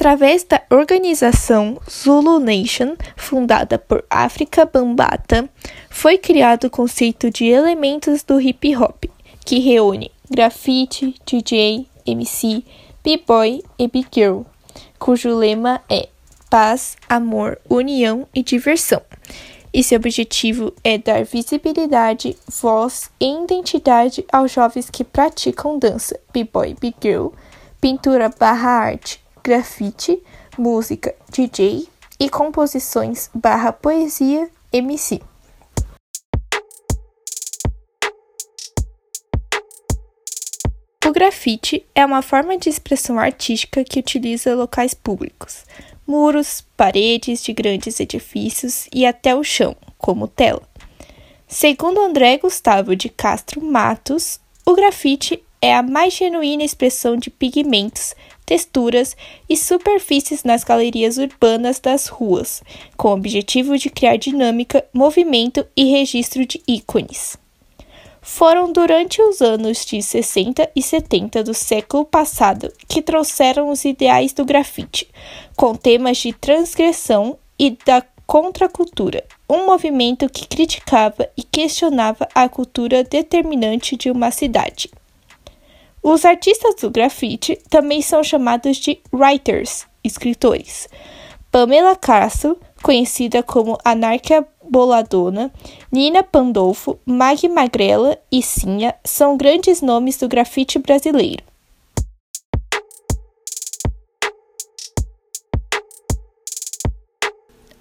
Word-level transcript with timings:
Através 0.00 0.44
da 0.44 0.62
organização 0.70 1.78
Zulu 1.86 2.38
Nation, 2.38 2.96
fundada 3.18 3.78
por 3.78 4.02
África 4.08 4.64
Bambata, 4.64 5.46
foi 5.90 6.16
criado 6.16 6.68
o 6.68 6.70
conceito 6.70 7.28
de 7.28 7.48
elementos 7.48 8.22
do 8.22 8.40
hip 8.40 8.74
hop, 8.74 9.04
que 9.44 9.58
reúne 9.58 10.10
grafite, 10.30 11.14
DJ, 11.26 11.86
MC, 12.06 12.64
b-boy 13.04 13.62
e 13.78 13.88
big 13.88 14.08
girl, 14.10 14.40
cujo 14.98 15.36
lema 15.36 15.82
é 15.86 16.08
paz, 16.48 16.96
amor, 17.06 17.60
união 17.68 18.26
e 18.34 18.42
diversão. 18.42 19.02
E 19.70 19.84
seu 19.84 19.98
objetivo 19.98 20.72
é 20.82 20.96
dar 20.96 21.26
visibilidade, 21.26 22.38
voz 22.48 23.10
e 23.20 23.44
identidade 23.44 24.24
aos 24.32 24.50
jovens 24.50 24.88
que 24.88 25.04
praticam 25.04 25.78
dança, 25.78 26.18
b-boy, 26.32 26.74
big 26.80 26.96
girl, 27.02 27.28
pintura 27.82 28.30
barra 28.30 28.70
arte, 28.70 29.20
grafite, 29.42 30.22
música, 30.58 31.14
DJ 31.30 31.88
e 32.18 32.28
composições 32.28 33.30
barra 33.34 33.72
poesia, 33.72 34.50
MC. 34.72 35.20
O 41.06 41.12
grafite 41.12 41.84
é 41.94 42.04
uma 42.04 42.22
forma 42.22 42.56
de 42.56 42.68
expressão 42.68 43.18
artística 43.18 43.82
que 43.82 43.98
utiliza 43.98 44.54
locais 44.54 44.94
públicos, 44.94 45.64
muros, 46.06 46.64
paredes 46.76 47.42
de 47.42 47.52
grandes 47.52 47.98
edifícios 47.98 48.86
e 48.94 49.04
até 49.04 49.34
o 49.34 49.42
chão, 49.42 49.74
como 49.98 50.28
tela. 50.28 50.62
Segundo 51.48 52.00
André 52.00 52.38
Gustavo 52.38 52.94
de 52.94 53.08
Castro 53.08 53.60
Matos, 53.60 54.38
o 54.64 54.72
grafite 54.74 55.42
é 55.60 55.74
a 55.74 55.82
mais 55.82 56.14
genuína 56.14 56.62
expressão 56.62 57.16
de 57.16 57.28
pigmentos, 57.28 58.14
texturas 58.50 59.16
e 59.48 59.56
superfícies 59.56 60.42
nas 60.42 60.64
galerias 60.64 61.18
urbanas 61.18 61.78
das 61.78 62.08
ruas, 62.08 62.64
com 62.96 63.10
o 63.10 63.12
objetivo 63.12 63.78
de 63.78 63.88
criar 63.88 64.16
dinâmica, 64.16 64.84
movimento 64.92 65.64
e 65.76 65.84
registro 65.84 66.44
de 66.44 66.60
ícones. 66.66 67.38
Foram 68.20 68.72
durante 68.72 69.22
os 69.22 69.40
anos 69.40 69.84
de 69.86 70.02
60 70.02 70.68
e 70.74 70.82
70 70.82 71.44
do 71.44 71.54
século 71.54 72.04
passado 72.04 72.72
que 72.88 73.00
trouxeram 73.00 73.70
os 73.70 73.84
ideais 73.84 74.32
do 74.32 74.44
grafite, 74.44 75.08
com 75.54 75.76
temas 75.76 76.16
de 76.16 76.32
transgressão 76.32 77.38
e 77.56 77.78
da 77.86 78.02
contracultura, 78.26 79.24
um 79.48 79.64
movimento 79.64 80.28
que 80.28 80.48
criticava 80.48 81.28
e 81.36 81.44
questionava 81.44 82.28
a 82.34 82.48
cultura 82.48 83.04
determinante 83.04 83.96
de 83.96 84.10
uma 84.10 84.32
cidade. 84.32 84.90
Os 86.02 86.24
artistas 86.24 86.76
do 86.76 86.90
grafite 86.90 87.58
também 87.68 88.00
são 88.00 88.24
chamados 88.24 88.78
de 88.78 88.98
writers, 89.12 89.86
escritores. 90.02 90.88
Pamela 91.50 91.94
Castro, 91.94 92.58
conhecida 92.82 93.42
como 93.42 93.76
Anarquia 93.84 94.46
Boladona, 94.62 95.52
Nina 95.92 96.22
Pandolfo, 96.22 96.98
Mag 97.04 97.46
Magrela 97.48 98.16
e 98.32 98.42
Sinha 98.42 98.94
são 99.04 99.36
grandes 99.36 99.82
nomes 99.82 100.16
do 100.16 100.28
grafite 100.28 100.78
brasileiro. 100.78 101.49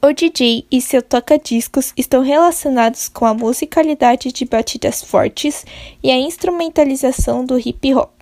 O 0.00 0.12
DJ 0.12 0.64
e 0.70 0.80
seu 0.80 1.02
toca-discos 1.02 1.92
estão 1.96 2.22
relacionados 2.22 3.08
com 3.08 3.26
a 3.26 3.34
musicalidade 3.34 4.30
de 4.30 4.44
batidas 4.44 5.02
fortes 5.02 5.66
e 6.00 6.08
a 6.08 6.16
instrumentalização 6.16 7.44
do 7.44 7.58
hip 7.58 7.92
hop. 7.94 8.12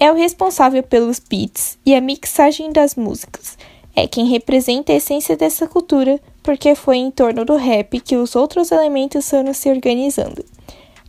É 0.00 0.10
o 0.10 0.16
responsável 0.16 0.82
pelos 0.82 1.20
beats 1.20 1.78
e 1.86 1.94
a 1.94 2.00
mixagem 2.00 2.72
das 2.72 2.96
músicas. 2.96 3.56
É 3.94 4.08
quem 4.08 4.26
representa 4.26 4.92
a 4.92 4.96
essência 4.96 5.36
dessa 5.36 5.68
cultura, 5.68 6.20
porque 6.42 6.74
foi 6.74 6.96
em 6.96 7.12
torno 7.12 7.44
do 7.44 7.54
rap 7.54 8.00
que 8.00 8.16
os 8.16 8.34
outros 8.34 8.72
elementos 8.72 9.30
foram 9.30 9.54
se 9.54 9.70
organizando. 9.70 10.44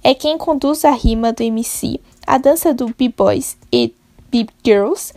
É 0.03 0.13
quem 0.13 0.37
conduz 0.37 0.85
a 0.85 0.91
rima 0.91 1.33
do 1.33 1.41
MC, 1.41 1.99
a 2.25 2.37
dança 2.37 2.71
do 2.71 2.93
b-boys 2.95 3.57
e 3.73 3.91
b-girls 4.29 5.11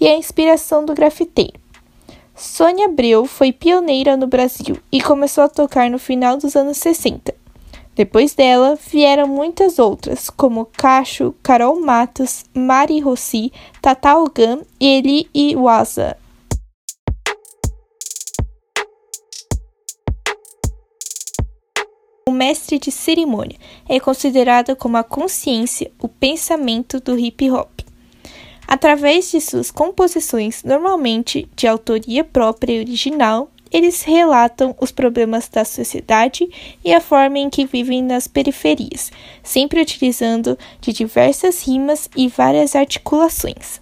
e 0.00 0.08
a 0.08 0.16
inspiração 0.16 0.84
do 0.84 0.92
grafiteiro. 0.92 1.63
Sônia 2.36 2.86
Abreu 2.86 3.26
foi 3.26 3.52
pioneira 3.52 4.16
no 4.16 4.26
Brasil 4.26 4.76
e 4.90 5.00
começou 5.00 5.44
a 5.44 5.48
tocar 5.48 5.88
no 5.88 6.00
final 6.00 6.36
dos 6.36 6.56
anos 6.56 6.78
60. 6.78 7.32
Depois 7.94 8.34
dela, 8.34 8.76
vieram 8.90 9.28
muitas 9.28 9.78
outras, 9.78 10.28
como 10.28 10.66
Cacho, 10.66 11.32
Carol 11.44 11.80
Matos, 11.80 12.44
Mari 12.52 12.98
Rossi, 12.98 13.52
Tata 13.80 14.16
Ogan 14.16 14.62
e 14.80 14.98
Eli 14.98 15.28
Iwaza. 15.32 16.16
O 22.28 22.32
mestre 22.32 22.80
de 22.80 22.90
cerimônia 22.90 23.56
é 23.88 24.00
considerado 24.00 24.74
como 24.74 24.96
a 24.96 25.04
consciência, 25.04 25.92
o 26.02 26.08
pensamento 26.08 26.98
do 26.98 27.16
hip 27.16 27.48
hop 27.48 27.73
através 28.66 29.30
de 29.30 29.40
suas 29.40 29.70
composições, 29.70 30.62
normalmente 30.62 31.48
de 31.54 31.66
autoria 31.66 32.24
própria 32.24 32.74
e 32.74 32.80
original, 32.80 33.50
eles 33.70 34.02
relatam 34.02 34.74
os 34.80 34.92
problemas 34.92 35.48
da 35.48 35.64
sociedade 35.64 36.48
e 36.84 36.94
a 36.94 37.00
forma 37.00 37.40
em 37.40 37.50
que 37.50 37.66
vivem 37.66 38.02
nas 38.02 38.28
periferias, 38.28 39.10
sempre 39.42 39.80
utilizando 39.80 40.56
de 40.80 40.92
diversas 40.92 41.66
rimas 41.66 42.08
e 42.16 42.28
várias 42.28 42.76
articulações. 42.76 43.80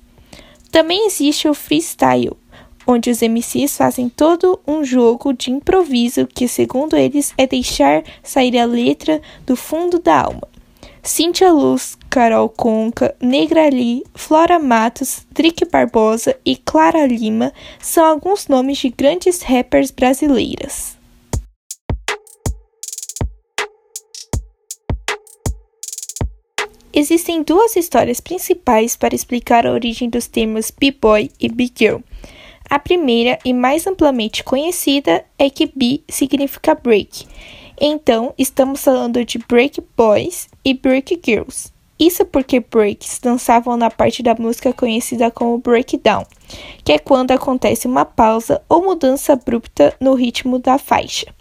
Também 0.70 1.06
existe 1.06 1.46
o 1.46 1.52
freestyle, 1.52 2.32
onde 2.86 3.10
os 3.10 3.20
MCs 3.20 3.76
fazem 3.76 4.08
todo 4.08 4.58
um 4.66 4.82
jogo 4.82 5.34
de 5.34 5.50
improviso 5.50 6.26
que, 6.26 6.48
segundo 6.48 6.96
eles, 6.96 7.34
é 7.36 7.46
deixar 7.46 8.02
sair 8.22 8.58
a 8.58 8.64
letra 8.64 9.20
do 9.44 9.54
fundo 9.54 9.98
da 9.98 10.22
alma. 10.22 10.48
Cíntia 11.02 11.52
Luz, 11.52 11.98
Carol 12.12 12.50
Conca, 12.50 13.16
Negra 13.22 13.70
Lee, 13.70 14.04
Flora 14.14 14.58
Matos, 14.58 15.26
Drick 15.32 15.64
Barbosa 15.64 16.36
e 16.44 16.56
Clara 16.56 17.06
Lima 17.06 17.54
são 17.80 18.04
alguns 18.04 18.48
nomes 18.48 18.76
de 18.76 18.90
grandes 18.90 19.40
rappers 19.40 19.90
brasileiras. 19.90 20.98
Existem 26.92 27.42
duas 27.42 27.76
histórias 27.76 28.20
principais 28.20 28.94
para 28.94 29.14
explicar 29.14 29.66
a 29.66 29.72
origem 29.72 30.10
dos 30.10 30.26
termos 30.26 30.70
B-Boy 30.70 31.30
e 31.40 31.48
B-Girl. 31.48 32.00
A 32.68 32.78
primeira 32.78 33.38
e 33.42 33.54
mais 33.54 33.86
amplamente 33.86 34.44
conhecida 34.44 35.24
é 35.38 35.48
que 35.48 35.72
B 35.74 36.02
significa 36.10 36.74
break 36.74 37.24
então, 37.84 38.32
estamos 38.38 38.84
falando 38.84 39.24
de 39.24 39.38
Break 39.38 39.82
Boys 39.96 40.48
e 40.64 40.72
Break 40.72 41.20
Girls. 41.24 41.71
Isso 42.02 42.24
porque 42.24 42.58
breaks 42.58 43.20
dançavam 43.22 43.76
na 43.76 43.88
parte 43.88 44.24
da 44.24 44.34
música 44.34 44.72
conhecida 44.72 45.30
como 45.30 45.58
breakdown, 45.58 46.26
que 46.82 46.90
é 46.90 46.98
quando 46.98 47.30
acontece 47.30 47.86
uma 47.86 48.04
pausa 48.04 48.60
ou 48.68 48.82
mudança 48.82 49.34
abrupta 49.34 49.94
no 50.00 50.14
ritmo 50.14 50.58
da 50.58 50.78
faixa. 50.78 51.32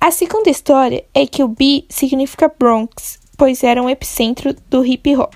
A 0.00 0.10
segunda 0.10 0.50
história 0.50 1.04
é 1.14 1.28
que 1.28 1.44
o 1.44 1.48
B 1.48 1.84
significa 1.88 2.52
Bronx, 2.58 3.20
pois 3.38 3.62
era 3.62 3.80
um 3.80 3.88
epicentro 3.88 4.52
do 4.68 4.84
hip 4.84 5.14
hop. 5.14 5.32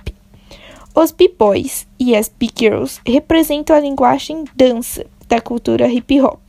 Os 0.92 1.12
B-boys 1.12 1.86
e 1.96 2.16
as 2.16 2.28
B-girls 2.28 3.00
representam 3.06 3.76
a 3.76 3.80
linguagem 3.80 4.42
dança 4.56 5.06
da 5.28 5.40
cultura 5.40 5.86
hip 5.86 6.20
hop 6.20 6.48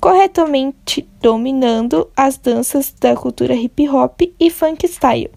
corretamente 0.00 1.08
dominando 1.20 2.08
as 2.16 2.38
danças 2.38 2.94
da 3.00 3.16
cultura 3.16 3.54
hip 3.54 3.88
hop 3.88 4.20
e 4.38 4.50
funk 4.50 4.86
style. 4.86 5.30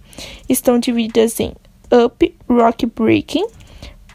Estão 0.47 0.77
divididas 0.77 1.39
em 1.39 1.53
up, 1.91 2.33
rock 2.47 2.85
breaking, 2.85 3.47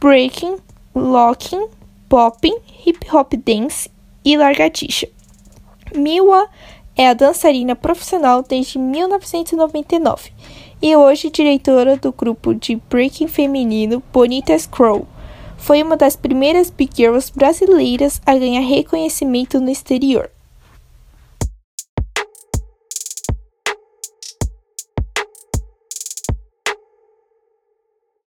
breaking, 0.01 0.59
locking, 0.95 1.69
popping, 2.09 2.57
hip 2.85 3.07
hop 3.13 3.37
dance 3.37 3.91
e 4.25 4.37
largatixa. 4.37 5.09
Miwa 5.95 6.49
é 6.97 7.09
a 7.09 7.15
dançarina 7.15 7.77
profissional 7.77 8.43
desde 8.43 8.79
1999 8.79 10.33
e 10.81 10.97
hoje 10.97 11.31
diretora 11.31 11.97
do 11.97 12.13
grupo 12.13 12.55
de 12.55 12.77
breaking 12.89 13.29
feminino 13.29 14.03
Bonita 14.13 14.59
Scroll. 14.59 15.07
Foi 15.57 15.83
uma 15.83 15.97
das 15.97 16.17
primeiras 16.17 16.71
big 16.71 16.91
girls 16.95 17.33
brasileiras 17.35 18.21
a 18.27 18.37
ganhar 18.37 18.61
reconhecimento 18.61 19.61
no 19.61 19.71
exterior. 19.71 20.31